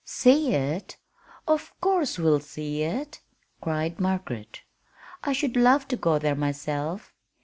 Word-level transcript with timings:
"See 0.03 0.51
it? 0.55 0.97
Of 1.47 1.79
course 1.79 2.17
we'll 2.17 2.39
see 2.39 2.81
it," 2.81 3.21
cried 3.61 3.99
Margaret. 3.99 4.63
"I 5.23 5.31
should 5.31 5.55
love 5.55 5.87
to 5.89 5.95
go 5.95 6.17
there 6.17 6.33
myself. 6.33 7.13